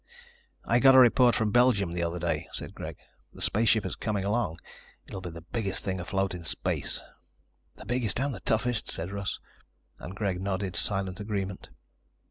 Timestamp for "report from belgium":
0.97-1.91